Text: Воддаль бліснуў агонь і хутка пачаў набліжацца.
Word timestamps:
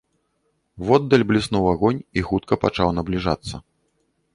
Воддаль 0.87 1.27
бліснуў 1.33 1.69
агонь 1.75 2.03
і 2.19 2.27
хутка 2.33 2.53
пачаў 2.67 2.87
набліжацца. 3.01 3.67